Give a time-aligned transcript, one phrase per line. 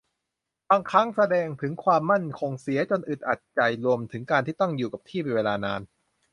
[0.69, 5.81] บางครั้งแสดงถึงความมั่นคงเสียจนอึดอัดใจ รวมถึงการต้องอยู่กับที่เป็นเวลานาน